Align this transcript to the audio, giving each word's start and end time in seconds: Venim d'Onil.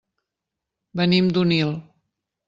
Venim 1.01 1.27
d'Onil. 1.35 1.75